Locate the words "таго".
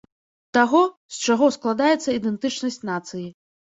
0.57-0.81